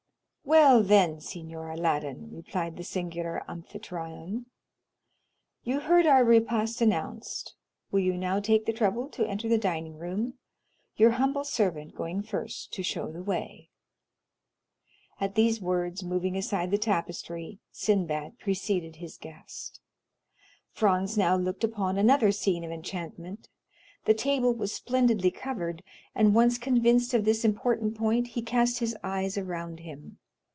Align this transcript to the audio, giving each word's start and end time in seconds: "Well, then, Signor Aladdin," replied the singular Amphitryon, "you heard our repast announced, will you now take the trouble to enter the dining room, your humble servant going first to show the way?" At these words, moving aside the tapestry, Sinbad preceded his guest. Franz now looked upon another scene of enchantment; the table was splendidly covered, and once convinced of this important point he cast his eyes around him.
"Well, 0.43 0.83
then, 0.83 1.21
Signor 1.21 1.69
Aladdin," 1.71 2.27
replied 2.33 2.75
the 2.75 2.83
singular 2.83 3.41
Amphitryon, 3.49 4.47
"you 5.63 5.79
heard 5.79 6.05
our 6.05 6.25
repast 6.25 6.81
announced, 6.81 7.55
will 7.89 8.01
you 8.01 8.17
now 8.17 8.41
take 8.41 8.65
the 8.65 8.73
trouble 8.73 9.07
to 9.11 9.25
enter 9.25 9.47
the 9.47 9.57
dining 9.59 9.97
room, 9.97 10.33
your 10.97 11.11
humble 11.11 11.45
servant 11.45 11.95
going 11.95 12.21
first 12.21 12.73
to 12.73 12.83
show 12.83 13.13
the 13.13 13.23
way?" 13.23 13.69
At 15.21 15.35
these 15.35 15.61
words, 15.61 16.03
moving 16.03 16.35
aside 16.35 16.69
the 16.69 16.77
tapestry, 16.77 17.59
Sinbad 17.71 18.37
preceded 18.37 18.97
his 18.97 19.17
guest. 19.17 19.79
Franz 20.73 21.17
now 21.17 21.37
looked 21.37 21.63
upon 21.63 21.97
another 21.97 22.33
scene 22.33 22.65
of 22.65 22.71
enchantment; 22.71 23.47
the 24.03 24.13
table 24.13 24.53
was 24.53 24.73
splendidly 24.73 25.31
covered, 25.31 25.81
and 26.13 26.35
once 26.35 26.57
convinced 26.57 27.13
of 27.13 27.23
this 27.23 27.45
important 27.45 27.95
point 27.95 28.29
he 28.29 28.41
cast 28.41 28.79
his 28.79 28.97
eyes 29.01 29.37
around 29.37 29.79
him. 29.81 30.17